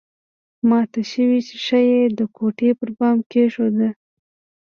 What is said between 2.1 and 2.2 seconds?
د